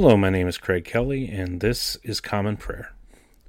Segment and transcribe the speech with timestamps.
[0.00, 2.92] Hello, my name is Craig Kelly, and this is Common Prayer.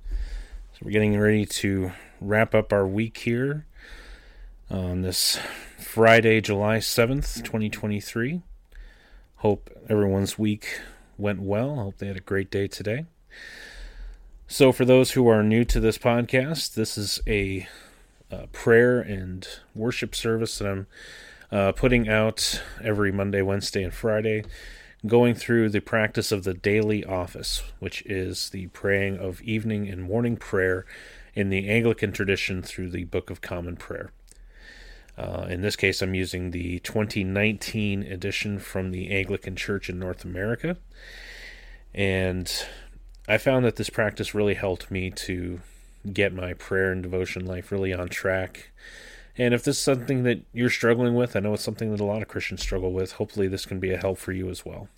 [0.10, 3.68] So, we're getting ready to wrap up our week here
[4.68, 5.40] on this
[5.78, 8.42] Friday, July 7th, 2023.
[9.36, 10.82] Hope everyone's week
[11.20, 11.76] went well.
[11.76, 13.06] Hope they had a great day today.
[14.48, 17.68] So, for those who are new to this podcast, this is a,
[18.54, 20.88] prayer and worship service that I'm
[21.52, 24.46] uh, putting out every Monday, Wednesday, and Friday,
[25.08, 30.04] going through the practice of the daily office, which is the praying of evening and
[30.04, 30.86] morning prayer
[31.34, 34.12] in the Anglican tradition through the Book of Common Prayer.
[35.18, 40.24] Uh, in this case, I'm using the 2019 edition from the Anglican Church in North
[40.24, 40.78] America.
[41.94, 42.52] And
[43.28, 45.62] I found that this practice really helped me to
[46.14, 48.72] get my prayer and devotion life really on track
[49.40, 52.06] and if this is something that you're struggling with, I know it's something that a
[52.06, 53.14] lot of Christians struggle with.
[53.14, 54.90] Hopefully, this can be a help for you as well.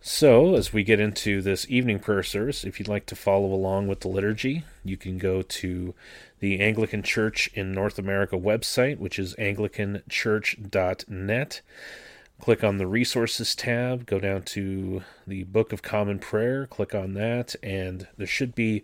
[0.00, 3.88] So, as we get into this evening prayer service, if you'd like to follow along
[3.88, 5.94] with the liturgy, you can go to
[6.38, 11.60] the Anglican Church in North America website, which is anglicanchurch.net.
[12.40, 17.14] Click on the resources tab, go down to the Book of Common Prayer, click on
[17.14, 18.82] that, and there should be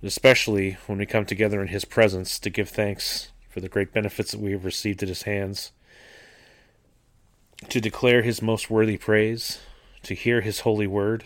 [0.01, 4.31] especially when we come together in His presence to give thanks for the great benefits
[4.31, 5.73] that we have received at His hands,
[7.67, 9.59] to declare His most worthy praise,
[10.03, 11.25] to hear His holy word,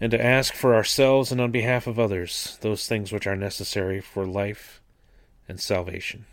[0.00, 4.00] and to ask for ourselves and on behalf of others those things which are necessary
[4.00, 4.80] for life
[5.46, 6.24] and salvation.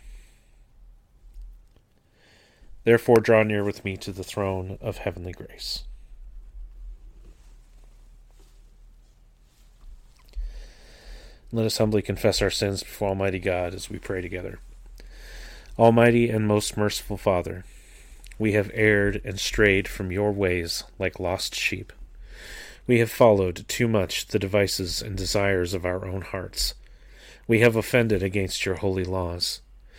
[2.84, 5.84] Therefore, draw near with me to the throne of heavenly grace.
[11.50, 14.58] Let us humbly confess our sins before Almighty God as we pray together.
[15.78, 17.64] Almighty and most merciful Father,
[18.38, 21.92] we have erred and strayed from your ways like lost sheep.
[22.86, 26.74] We have followed too much the devices and desires of our own hearts.
[27.46, 29.60] We have offended against your holy laws.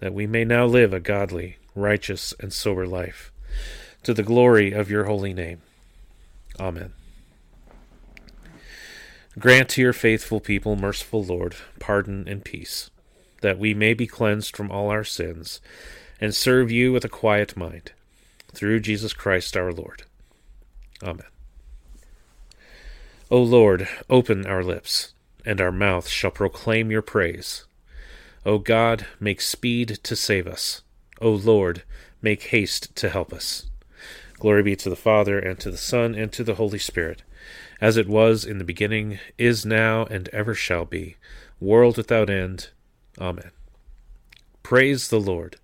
[0.00, 3.30] that we may now live a godly, righteous, and sober life,
[4.02, 5.60] to the glory of your holy name.
[6.58, 6.92] Amen.
[9.38, 12.90] Grant to your faithful people, merciful Lord, pardon and peace,
[13.42, 15.60] that we may be cleansed from all our sins,
[16.20, 17.92] and serve you with a quiet mind,
[18.52, 20.02] through Jesus Christ our Lord.
[21.02, 21.26] Amen.
[23.30, 25.12] O Lord, open our lips,
[25.46, 27.64] and our mouth shall proclaim your praise.
[28.44, 30.82] O God, make speed to save us.
[31.20, 31.82] O Lord,
[32.22, 33.66] make haste to help us.
[34.34, 37.22] Glory be to the Father, and to the Son, and to the Holy Spirit,
[37.80, 41.16] as it was in the beginning, is now, and ever shall be,
[41.60, 42.70] world without end.
[43.20, 43.50] Amen.
[44.62, 45.56] Praise the Lord.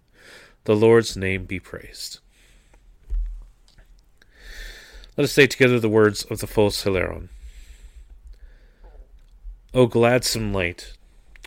[0.64, 2.19] The Lord's name be praised.
[5.17, 7.29] Let us say together the words of the Phos Hilaron.
[9.72, 10.95] O gladsome light,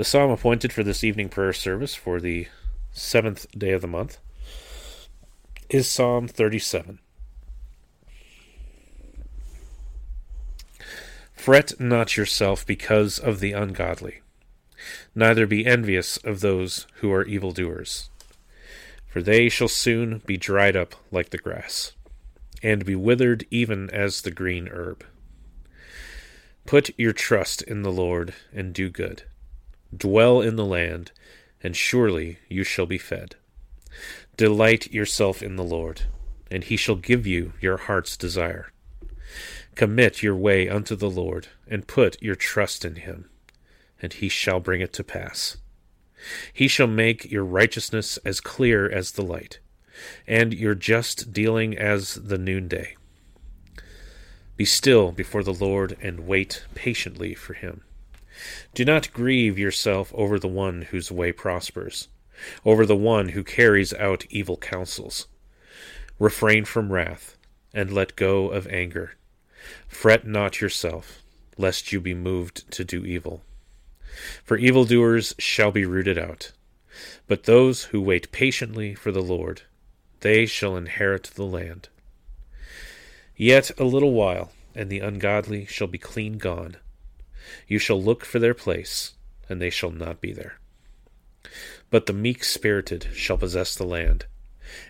[0.00, 2.48] The psalm appointed for this evening prayer service for the
[2.90, 4.16] seventh day of the month
[5.68, 7.00] is Psalm 37.
[11.34, 14.22] Fret not yourself because of the ungodly,
[15.14, 18.08] neither be envious of those who are evildoers,
[19.06, 21.92] for they shall soon be dried up like the grass
[22.62, 25.04] and be withered even as the green herb.
[26.64, 29.24] Put your trust in the Lord and do good.
[29.96, 31.12] Dwell in the land,
[31.62, 33.36] and surely you shall be fed.
[34.36, 36.02] Delight yourself in the Lord,
[36.50, 38.70] and he shall give you your heart's desire.
[39.74, 43.28] Commit your way unto the Lord, and put your trust in him,
[44.00, 45.56] and he shall bring it to pass.
[46.52, 49.58] He shall make your righteousness as clear as the light
[50.26, 52.96] and your just dealing as the noonday.
[54.56, 57.82] Be still before the Lord and wait patiently for him.
[58.74, 62.08] Do not grieve yourself over the one whose way prospers,
[62.64, 65.26] over the one who carries out evil counsels.
[66.18, 67.36] Refrain from wrath,
[67.72, 69.16] and let go of anger.
[69.88, 71.22] Fret not yourself,
[71.56, 73.42] lest you be moved to do evil.
[74.44, 76.52] For evildoers shall be rooted out,
[77.26, 79.62] but those who wait patiently for the Lord
[80.20, 81.88] they shall inherit the land.
[83.36, 86.76] Yet a little while, and the ungodly shall be clean gone.
[87.66, 89.14] You shall look for their place,
[89.48, 90.58] and they shall not be there.
[91.90, 94.26] But the meek spirited shall possess the land,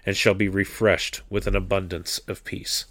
[0.04, 2.86] and shall be refreshed with an abundance of peace.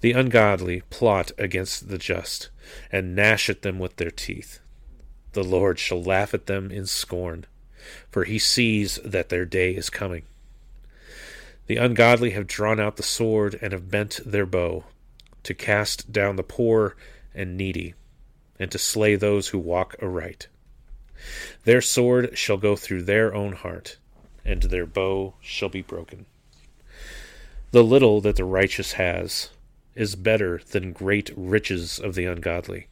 [0.00, 2.50] The ungodly plot against the just,
[2.90, 4.60] and gnash at them with their teeth.
[5.32, 7.46] The Lord shall laugh at them in scorn,
[8.10, 10.24] for he sees that their day is coming.
[11.66, 14.84] The ungodly have drawn out the sword and have bent their bow,
[15.42, 16.96] to cast down the poor
[17.34, 17.94] and needy,
[18.58, 20.48] and to slay those who walk aright.
[21.64, 23.96] Their sword shall go through their own heart,
[24.44, 26.26] and their bow shall be broken.
[27.72, 29.50] The little that the righteous has
[29.94, 32.86] is better than great riches of the ungodly.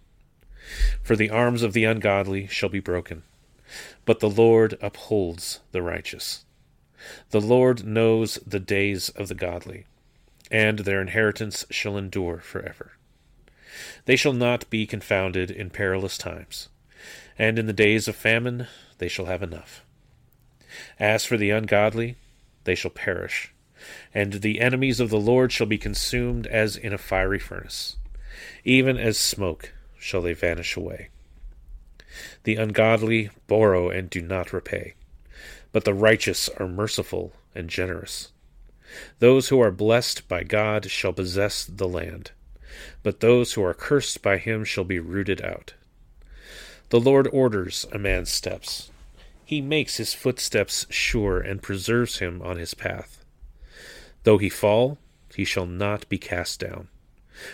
[1.02, 3.22] For the arms of the ungodly shall be broken,
[4.04, 6.44] but the Lord upholds the righteous.
[7.30, 9.84] The Lord knows the days of the godly,
[10.50, 12.92] and their inheritance shall endure forever.
[14.04, 16.68] They shall not be confounded in perilous times,
[17.38, 18.66] and in the days of famine
[18.98, 19.84] they shall have enough.
[20.98, 22.16] As for the ungodly,
[22.64, 23.52] they shall perish,
[24.12, 27.96] and the enemies of the Lord shall be consumed as in a fiery furnace.
[28.64, 31.08] Even as smoke shall they vanish away.
[32.44, 34.94] The ungodly borrow and do not repay
[35.74, 38.30] but the righteous are merciful and generous.
[39.18, 42.30] Those who are blessed by God shall possess the land,
[43.02, 45.74] but those who are cursed by him shall be rooted out.
[46.90, 48.90] The Lord orders a man's steps.
[49.44, 53.24] He makes his footsteps sure and preserves him on his path.
[54.22, 54.98] Though he fall,
[55.34, 56.88] he shall not be cast down,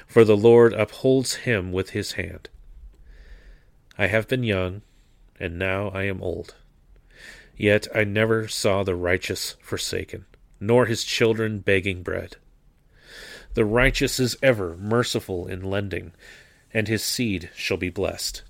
[0.07, 2.49] for the Lord upholds him with his hand.
[3.99, 4.83] I have been young,
[5.39, 6.55] and now I am old
[7.61, 10.25] Yet I never saw the righteous forsaken,
[10.61, 12.37] nor his children begging bread.
[13.55, 16.13] The righteous is ever merciful in lending,
[16.73, 18.43] and his seed shall be blessed.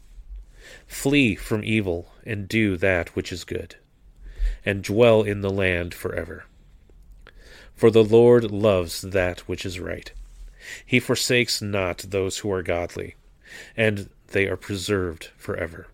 [0.87, 3.77] Flee from evil, and do that which is good,
[4.65, 6.45] and dwell in the land forever.
[7.75, 10.13] For the Lord loves that which is right.
[10.85, 13.17] He forsakes not those who are godly,
[13.77, 15.87] and they are preserved forever.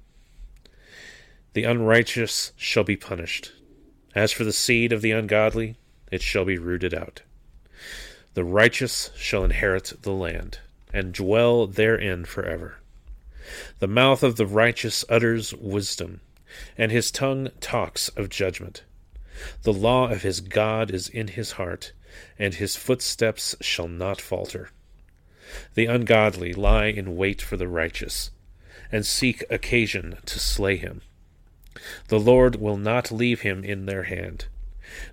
[1.53, 3.53] The unrighteous shall be punished.
[4.17, 5.77] As for the seed of the ungodly,
[6.11, 7.23] it shall be rooted out.
[8.37, 10.59] The righteous shall inherit the land,
[10.93, 12.77] and dwell therein forever.
[13.79, 16.21] The mouth of the righteous utters wisdom,
[16.77, 18.85] and his tongue talks of judgment.
[19.63, 21.93] The law of his God is in his heart,
[22.39, 24.69] and his footsteps shall not falter.
[25.73, 28.33] The ungodly lie in wait for the righteous,
[28.93, 31.01] and seek occasion to slay him.
[32.09, 34.45] The Lord will not leave him in their hand,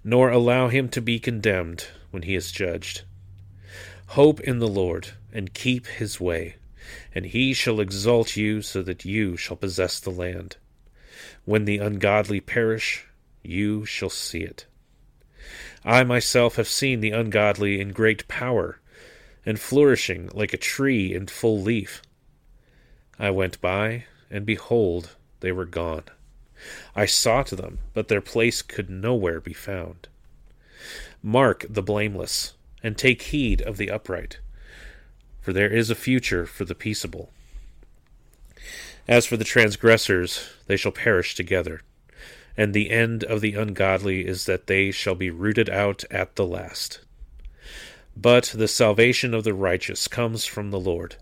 [0.04, 3.04] nor allow him to be condemned when he is judged.
[4.14, 6.58] Hope in the Lord, and keep his way,
[7.16, 10.58] and he shall exalt you so that you shall possess the land.
[11.46, 13.08] When the ungodly perish,
[13.42, 14.68] you shall see it.
[15.84, 18.80] I myself have seen the ungodly in great power,
[19.48, 22.04] and flourishing like a tree in full leaf.
[23.18, 26.04] I went by, and behold, they were gone.
[26.96, 30.08] I sought them, but their place could nowhere be found.
[31.24, 34.40] Mark the blameless, and take heed of the upright,
[35.42, 37.32] for there is a future for the peaceable.
[39.08, 41.82] As for the transgressors, they shall perish together
[42.56, 46.46] and the end of the ungodly is that they shall be rooted out at the
[46.46, 47.00] last.
[48.16, 51.16] But the salvation of the righteous comes from the Lord,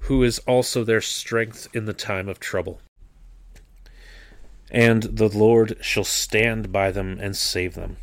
[0.00, 2.80] who is also their strength in the time of trouble.
[4.70, 7.98] And the Lord shall stand by them and save them.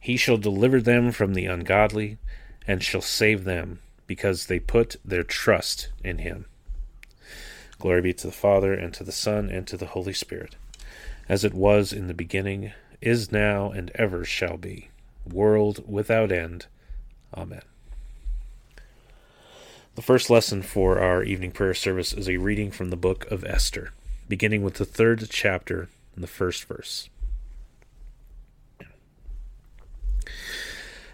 [0.00, 2.18] He shall deliver them from the ungodly,
[2.66, 6.46] and shall save them, because they put their trust in him.
[7.78, 10.56] Glory be to the Father, and to the Son, and to the Holy Spirit
[11.28, 14.88] as it was in the beginning, is now, and ever shall be,
[15.30, 16.66] world without end.
[17.36, 17.62] Amen.
[19.94, 23.44] The first lesson for our evening prayer service is a reading from the book of
[23.44, 23.92] Esther,
[24.28, 27.08] beginning with the third chapter and the first verse.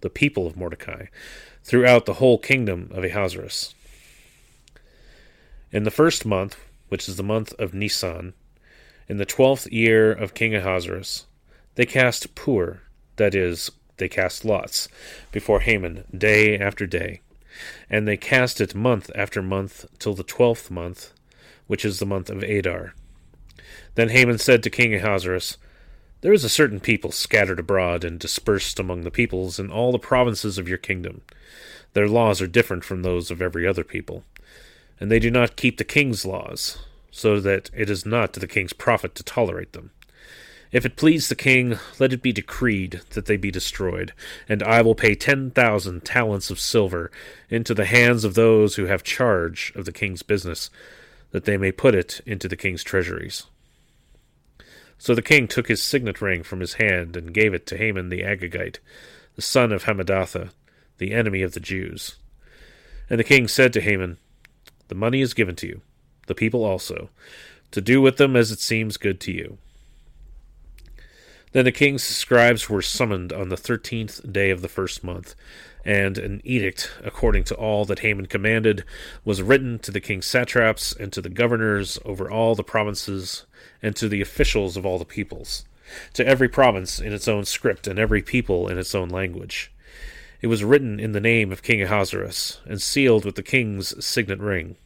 [0.00, 1.06] the people of Mordecai,
[1.62, 3.74] throughout the whole kingdom of Ahasuerus.
[5.70, 6.56] In the first month,
[6.88, 8.32] which is the month of Nisan,
[9.08, 11.26] in the twelfth year of King Ahasuerus,
[11.74, 12.80] they cast pur,
[13.16, 14.88] that is, they cast lots,
[15.32, 17.20] before Haman day after day.
[17.90, 21.12] And they cast it month after month till the twelfth month,
[21.66, 22.94] which is the month of Adar.
[23.94, 25.56] Then Haman said to King Ahasuerus,
[26.20, 30.00] There is a certain people scattered abroad and dispersed among the peoples in all the
[30.00, 31.20] provinces of your kingdom.
[31.92, 34.24] Their laws are different from those of every other people,
[34.98, 36.78] and they do not keep the king's laws,
[37.12, 39.92] so that it is not to the king's profit to tolerate them.
[40.72, 44.12] If it please the king, let it be decreed that they be destroyed,
[44.48, 47.12] and I will pay ten thousand talents of silver
[47.48, 50.68] into the hands of those who have charge of the king's business,
[51.30, 53.44] that they may put it into the king's treasuries.
[54.98, 58.08] So the king took his signet ring from his hand and gave it to Haman
[58.08, 58.78] the Agagite,
[59.36, 60.50] the son of Hammedatha,
[60.98, 62.16] the enemy of the Jews.
[63.08, 64.18] And the king said to Haman,
[64.88, 65.80] The money is given to you
[66.26, 67.10] the people also,
[67.72, 69.58] to do with them as it seems good to you.
[71.52, 75.34] Then the king's scribes were summoned on the thirteenth day of the first month,
[75.88, 78.84] and an edict, according to all that Haman commanded,
[79.24, 83.46] was written to the king's satraps and to the governors over all the provinces,
[83.82, 85.64] and to the officials of all the peoples,
[86.12, 89.72] to every province in its own script, and every people in its own language.
[90.42, 94.40] It was written in the name of King Ahasuerus, and sealed with the king's signet
[94.40, 94.76] ring.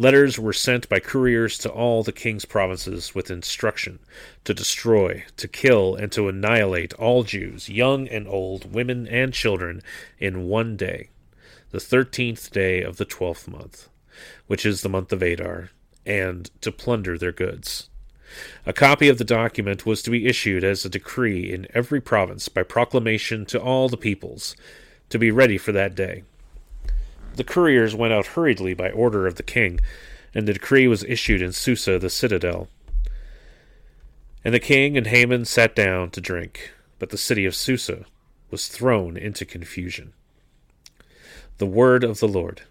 [0.00, 3.98] Letters were sent by couriers to all the king's provinces with instruction
[4.44, 9.82] to destroy, to kill, and to annihilate all Jews, young and old, women and children,
[10.18, 11.10] in one day,
[11.70, 13.90] the thirteenth day of the twelfth month,
[14.46, 15.68] which is the month of Adar,
[16.06, 17.90] and to plunder their goods.
[18.64, 22.48] A copy of the document was to be issued as a decree in every province
[22.48, 24.56] by proclamation to all the peoples,
[25.10, 26.22] to be ready for that day.
[27.34, 29.80] The couriers went out hurriedly by order of the king,
[30.34, 32.68] and the decree was issued in Susa the citadel.
[34.44, 38.04] And the king and Haman sat down to drink, but the city of Susa
[38.50, 40.12] was thrown into confusion.
[41.58, 42.62] The word of the Lord.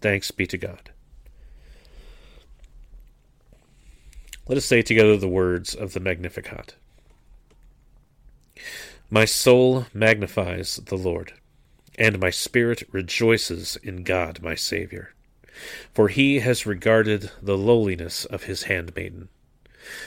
[0.00, 0.90] Thanks be to God.
[4.48, 6.74] Let us say together the words of the Magnificat.
[9.10, 11.32] My soul magnifies the Lord
[11.98, 15.12] and my spirit rejoices in God my Saviour.
[15.92, 19.28] For he has regarded the lowliness of his handmaiden.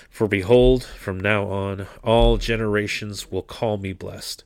[0.10, 4.44] For behold, from now on all generations will call me blessed.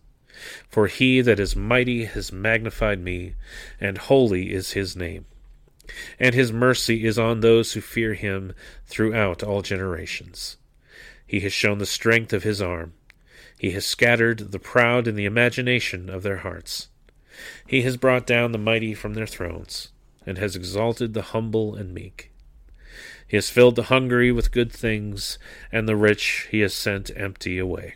[0.69, 3.35] For he that is mighty has magnified me,
[3.79, 5.25] and holy is his name.
[6.19, 8.53] And his mercy is on those who fear him
[8.85, 10.57] throughout all generations.
[11.25, 12.93] He has shown the strength of his arm.
[13.57, 16.88] He has scattered the proud in the imagination of their hearts.
[17.65, 19.89] He has brought down the mighty from their thrones,
[20.25, 22.31] and has exalted the humble and meek.
[23.27, 25.37] He has filled the hungry with good things,
[25.71, 27.95] and the rich he has sent empty away.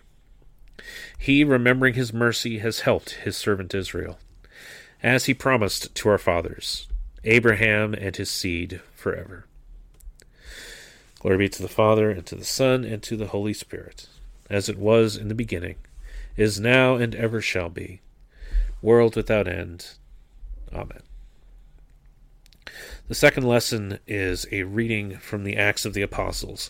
[1.17, 4.19] He, remembering his mercy, has helped his servant Israel,
[5.01, 6.87] as he promised to our fathers,
[7.23, 9.45] Abraham and his seed forever.
[11.19, 14.07] Glory be to the Father, and to the Son, and to the Holy Spirit,
[14.49, 15.75] as it was in the beginning,
[16.35, 18.01] is now, and ever shall be,
[18.83, 19.95] world without end.
[20.71, 21.01] Amen.
[23.07, 26.69] The second lesson is a reading from the Acts of the Apostles,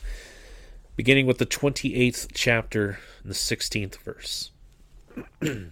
[0.96, 4.52] beginning with the 28th chapter and the 16th verse.
[5.42, 5.72] and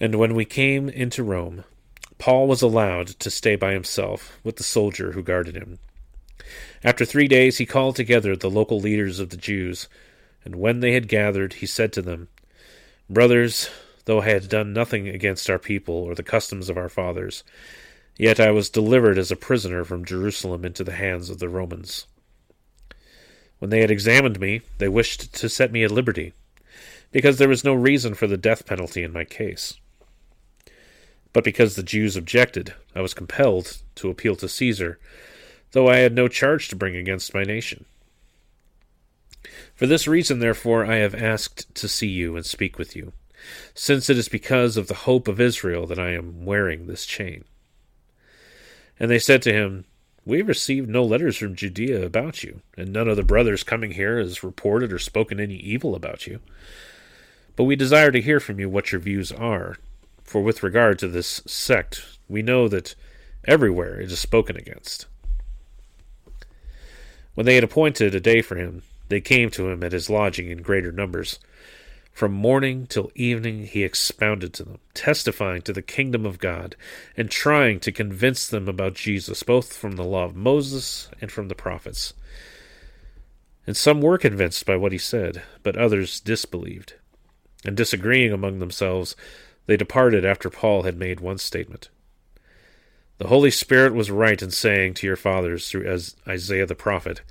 [0.00, 1.64] when we came into Rome,
[2.18, 5.78] Paul was allowed to stay by himself with the soldier who guarded him.
[6.84, 9.88] After three days, he called together the local leaders of the Jews,
[10.44, 12.28] and when they had gathered, he said to them,
[13.08, 13.70] Brothers,
[14.06, 17.44] though I had done nothing against our people or the customs of our fathers,
[18.16, 22.06] yet I was delivered as a prisoner from Jerusalem into the hands of the Romans.
[23.58, 26.32] When they had examined me, they wished to set me at liberty,
[27.12, 29.74] because there was no reason for the death penalty in my case.
[31.32, 34.98] But because the Jews objected, I was compelled to appeal to Caesar,
[35.70, 37.84] though I had no charge to bring against my nation.
[39.76, 43.12] For this reason, therefore, I have asked to see you and speak with you,
[43.74, 47.44] since it is because of the hope of Israel that I am wearing this chain.
[48.98, 49.84] And they said to him,
[50.24, 53.92] we have received no letters from Judea about you, and none of the brothers coming
[53.92, 56.40] here has reported or spoken any evil about you.
[57.54, 59.76] But we desire to hear from you what your views are,
[60.24, 62.94] for with regard to this sect, we know that
[63.44, 65.06] everywhere it is spoken against.
[67.34, 70.50] When they had appointed a day for him, they came to him at his lodging
[70.50, 71.38] in greater numbers.
[72.12, 76.74] From morning till evening he expounded to them, testifying to the kingdom of God,
[77.14, 81.48] and trying to convince them about Jesus, both from the law of Moses and from
[81.48, 82.14] the prophets.
[83.66, 86.94] And some were convinced by what he said, but others disbelieved.
[87.64, 89.14] And disagreeing among themselves,
[89.66, 91.90] they departed after Paul had made one statement.
[93.18, 95.90] The Holy Spirit was right in saying to your fathers through
[96.28, 97.22] Isaiah the prophet,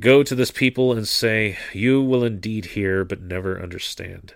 [0.00, 4.34] Go to this people and say, You will indeed hear, but never understand,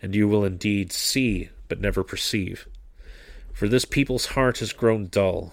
[0.00, 2.66] and you will indeed see, but never perceive.
[3.52, 5.52] For this people's heart has grown dull,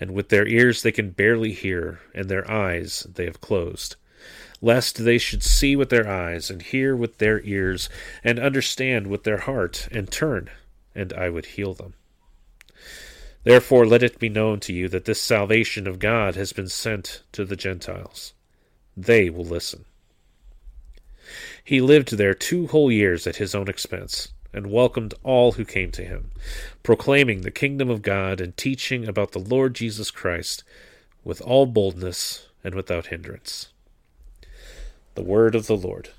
[0.00, 3.96] and with their ears they can barely hear, and their eyes they have closed,
[4.62, 7.90] lest they should see with their eyes, and hear with their ears,
[8.22, 10.48] and understand with their heart, and turn,
[10.94, 11.92] and I would heal them.
[13.42, 17.24] Therefore let it be known to you that this salvation of God has been sent
[17.32, 18.32] to the Gentiles
[18.96, 19.84] they will listen.
[21.62, 25.90] He lived there two whole years at his own expense, and welcomed all who came
[25.92, 26.30] to him,
[26.82, 30.62] proclaiming the kingdom of God and teaching about the Lord Jesus Christ
[31.24, 33.68] with all boldness and without hindrance.
[35.14, 36.10] The word of the Lord.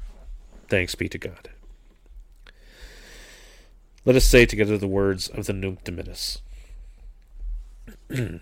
[0.67, 1.49] Thanks be to God.
[4.03, 6.39] Let us say together the words of the Nunc Dimittis.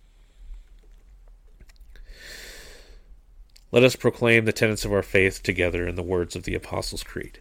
[3.73, 7.03] Let us proclaim the tenets of our faith together in the words of the Apostles'
[7.03, 7.39] Creed.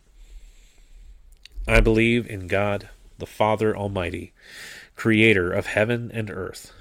[1.66, 2.88] I believe in God,
[3.18, 4.32] the Father Almighty,
[4.94, 6.72] creator of heaven and earth.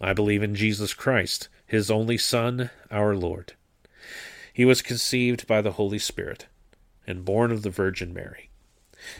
[0.00, 3.52] I believe in Jesus Christ, his only Son, our Lord.
[4.54, 6.46] He was conceived by the Holy Spirit
[7.06, 8.48] and born of the Virgin Mary.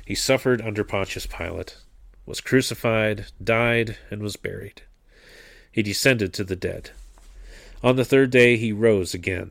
[0.07, 1.77] He suffered under Pontius Pilate,
[2.25, 4.81] was crucified, died, and was buried.
[5.71, 6.93] He descended to the dead.
[7.83, 9.51] On the third day he rose again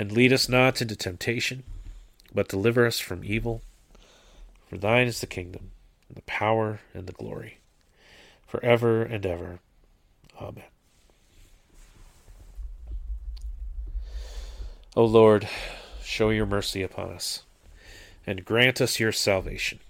[0.00, 1.62] And lead us not into temptation,
[2.34, 3.60] but deliver us from evil.
[4.66, 5.72] For thine is the kingdom,
[6.08, 7.58] and the power, and the glory,
[8.46, 9.58] for ever and ever.
[10.40, 10.64] Amen.
[14.96, 15.46] O Lord,
[16.02, 17.42] show your mercy upon us,
[18.26, 19.80] and grant us your salvation.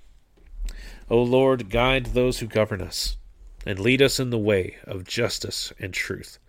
[1.09, 3.17] O Lord, guide those who govern us,
[3.65, 6.41] and lead us in the way of justice and truth.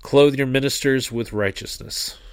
[0.00, 2.16] Clothe your ministers with righteousness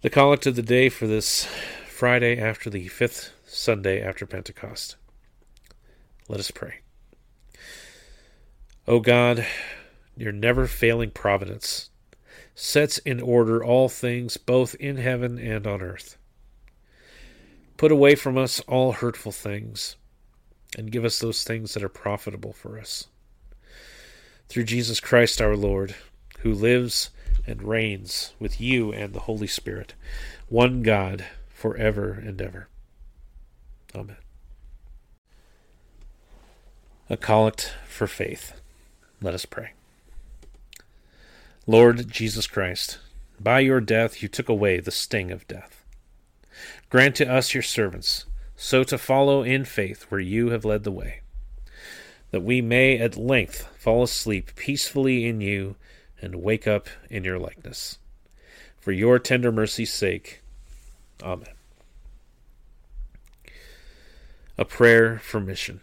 [0.00, 1.44] The collect of the day for this
[1.88, 4.94] Friday after the fifth Sunday after Pentecost.
[6.28, 6.74] Let us pray.
[8.86, 9.44] O God,
[10.16, 11.90] your never failing providence
[12.54, 16.16] sets in order all things both in heaven and on earth.
[17.76, 19.96] Put away from us all hurtful things,
[20.76, 23.08] and give us those things that are profitable for us.
[24.48, 25.96] Through Jesus Christ our Lord,
[26.42, 27.10] who lives
[27.48, 29.94] and reigns with you and the Holy Spirit,
[30.48, 32.68] one God, for ever and ever.
[33.94, 34.16] Amen.
[37.10, 38.60] A collect for faith.
[39.20, 39.72] Let us pray.
[41.66, 42.98] Lord Jesus Christ,
[43.40, 45.84] by your death you took away the sting of death.
[46.90, 48.24] Grant to us, your servants,
[48.56, 51.20] so to follow in faith where you have led the way,
[52.30, 55.76] that we may at length fall asleep peacefully in you
[56.20, 57.98] and wake up in your likeness.
[58.78, 60.40] For your tender mercy's sake.
[61.22, 61.54] Amen.
[64.56, 65.80] A prayer for mission.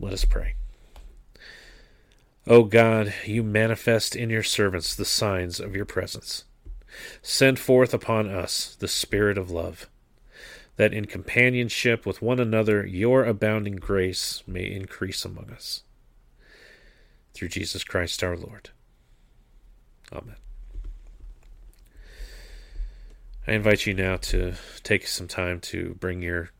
[0.00, 0.54] Let us pray.
[2.46, 6.44] O God, you manifest in your servants the signs of your presence.
[7.20, 9.88] Send forth upon us the Spirit of love,
[10.76, 15.82] that in companionship with one another your abounding grace may increase among us.
[17.34, 18.70] Through Jesus Christ our Lord.
[20.12, 20.36] Amen.
[23.46, 26.50] I invite you now to take some time to bring your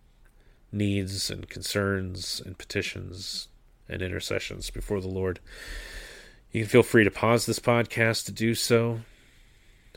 [0.73, 3.49] needs and concerns and petitions
[3.89, 5.41] and intercessions before the Lord.
[6.53, 9.01] You can feel free to pause this podcast to do so.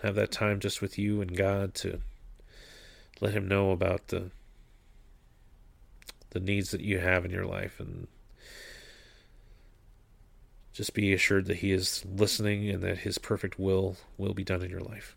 [0.04, 2.02] Have that time just with you and God to
[3.22, 4.32] let Him know about the
[6.32, 8.08] the needs that you have in your life and
[10.74, 14.62] just be assured that He is listening and that His perfect will will be done
[14.62, 15.16] in your life.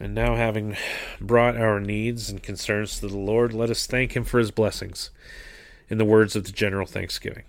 [0.00, 0.76] And now, having
[1.20, 5.10] brought our needs and concerns to the Lord, let us thank Him for His blessings
[5.90, 7.44] in the words of the general thanksgiving.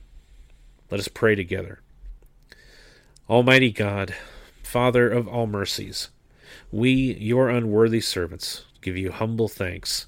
[0.89, 1.79] Let us pray together.
[3.29, 4.15] Almighty God,
[4.63, 6.10] Father of all mercies,
[6.71, 10.08] we, your unworthy servants, give you humble thanks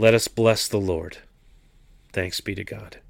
[0.00, 1.18] Let us bless the Lord.
[2.10, 3.00] Thanks be to God.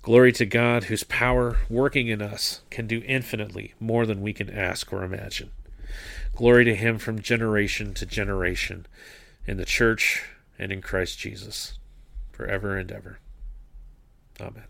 [0.00, 4.48] Glory to God, whose power working in us can do infinitely more than we can
[4.48, 5.50] ask or imagine.
[6.36, 8.86] Glory to Him from generation to generation,
[9.48, 10.22] in the church
[10.60, 11.76] and in Christ Jesus,
[12.30, 13.18] forever and ever.
[14.40, 14.62] Amen.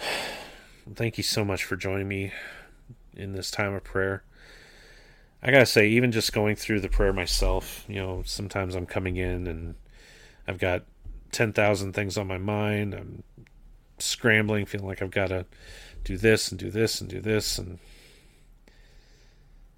[0.94, 2.32] Thank you so much for joining me
[3.12, 4.22] in this time of prayer.
[5.42, 9.16] I gotta say, even just going through the prayer myself, you know, sometimes I'm coming
[9.16, 9.74] in and
[10.48, 10.84] I've got
[11.32, 12.94] 10,000 things on my mind.
[12.94, 13.22] I'm
[13.98, 15.46] scrambling, feeling like I've got to
[16.04, 17.58] do this and do this and do this.
[17.58, 17.78] And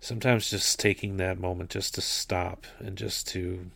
[0.00, 3.70] sometimes just taking that moment just to stop and just to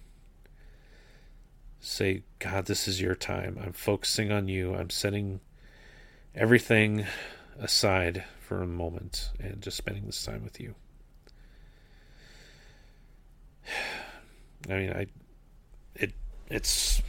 [1.80, 3.58] say, God, this is your time.
[3.62, 4.74] I'm focusing on you.
[4.74, 5.40] I'm setting
[6.34, 7.06] everything
[7.58, 10.74] aside for a moment and just spending this time with you.
[14.68, 15.06] I mean, I
[15.94, 16.12] it
[16.48, 17.02] it's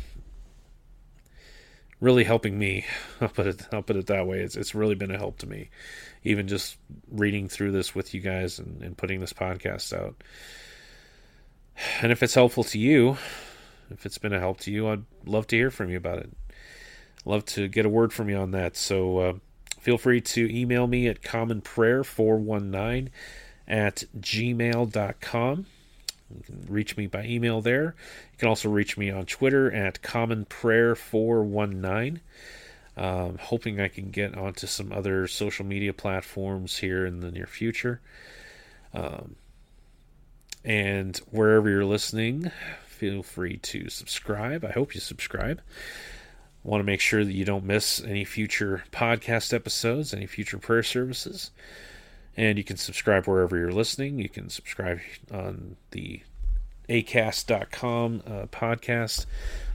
[2.00, 2.86] really helping me.
[3.22, 4.40] I'll put it I'll put it that way.
[4.40, 5.70] It's it's really been a help to me,
[6.24, 6.78] even just
[7.10, 10.16] reading through this with you guys and, and putting this podcast out.
[12.04, 13.18] And if it's helpful to you,
[13.90, 16.30] if it's been a help to you, I'd love to hear from you about it.
[17.26, 18.76] Love to get a word from you on that.
[18.76, 19.34] So uh,
[19.80, 23.10] feel free to email me at commonprayer419
[23.68, 25.66] at gmail.com.
[26.38, 27.96] You can reach me by email there.
[28.32, 32.20] You can also reach me on Twitter at commonprayer419.
[32.96, 37.48] Um, hoping I can get onto some other social media platforms here in the near
[37.48, 38.02] future.
[38.94, 39.36] Um,
[40.64, 42.52] and wherever you're listening,
[42.86, 44.64] feel free to subscribe.
[44.64, 45.62] I hope you subscribe.
[46.64, 50.84] Want to make sure that you don't miss any future podcast episodes, any future prayer
[50.84, 51.52] services.
[52.36, 54.20] And you can subscribe wherever you're listening.
[54.20, 55.00] You can subscribe
[55.32, 56.22] on the
[56.90, 59.26] acast.com uh, podcast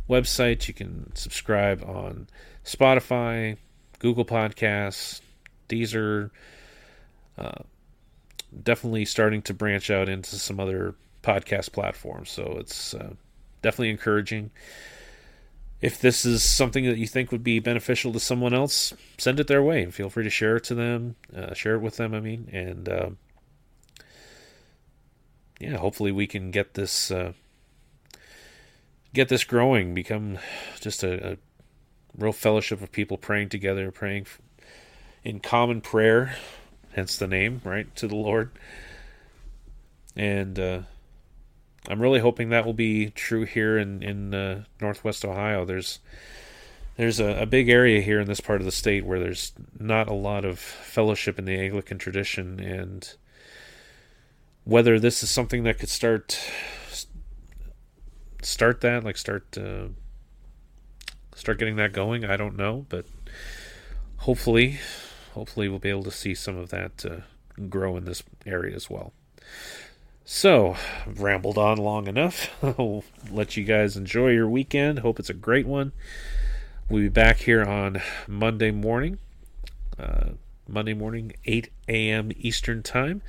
[0.08, 0.66] website.
[0.68, 2.28] You can subscribe on
[2.64, 3.56] Spotify,
[3.98, 5.20] Google Podcasts,
[5.68, 6.30] Deezer.
[7.36, 7.62] Uh,
[8.62, 12.30] definitely starting to branch out into some other podcast platforms.
[12.30, 13.14] So it's uh,
[13.62, 14.50] definitely encouraging
[15.80, 19.46] if this is something that you think would be beneficial to someone else, send it
[19.46, 22.14] their way and feel free to share it to them, uh, share it with them.
[22.14, 23.10] I mean, and uh,
[25.60, 27.32] yeah, hopefully we can get this uh,
[29.14, 30.38] get this growing, become
[30.80, 31.36] just a, a,
[32.16, 34.26] real fellowship of people praying together, praying
[35.22, 36.34] in common prayer,
[36.94, 38.50] hence the name, right, to the Lord.
[40.16, 40.80] And uh,
[41.88, 45.64] I'm really hoping that will be true here in in uh, Northwest Ohio.
[45.64, 46.00] There's
[46.96, 50.08] there's a, a, big area here in this part of the state where there's not
[50.08, 53.14] a lot of fellowship in the Anglican tradition, and
[54.64, 56.38] whether this is something that could start
[58.42, 59.88] start that, like start uh,
[61.34, 63.06] start getting that going, I don't know, but
[64.18, 64.78] hopefully,
[65.34, 67.20] hopefully we'll be able to see some of that uh,
[67.68, 69.12] grow in this area as well.
[70.38, 72.48] So, I've rambled on long enough.
[72.62, 75.00] I'll let you guys enjoy your weekend.
[75.00, 75.90] Hope it's a great one.
[76.88, 79.18] We'll be back here on Monday morning.
[79.98, 80.34] Uh,
[80.68, 82.30] Monday morning, 8 a.m.
[82.36, 83.20] Eastern Time.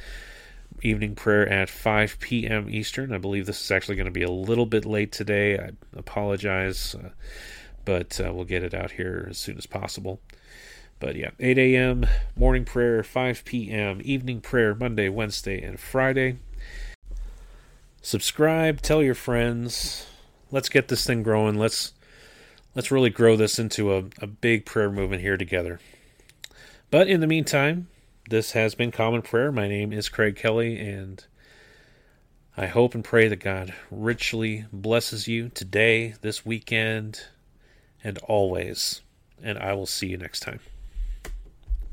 [0.83, 2.69] Evening prayer at 5 p.m.
[2.69, 3.11] Eastern.
[3.11, 5.57] I believe this is actually going to be a little bit late today.
[5.57, 7.09] I apologize, uh,
[7.85, 10.21] but uh, we'll get it out here as soon as possible.
[10.99, 12.05] But yeah, 8 a.m.
[12.35, 13.99] morning prayer, 5 p.m.
[14.03, 16.37] evening prayer Monday, Wednesday, and Friday
[18.09, 20.07] subscribe, tell your friends.
[20.49, 21.59] Let's get this thing growing.
[21.59, 21.93] Let's
[22.73, 25.79] let's really grow this into a, a big prayer movement here together.
[26.89, 27.87] But in the meantime,
[28.27, 29.51] this has been Common Prayer.
[29.51, 31.23] My name is Craig Kelly, and
[32.57, 37.27] I hope and pray that God richly blesses you today, this weekend,
[38.03, 39.01] and always.
[39.43, 40.61] And I will see you next time.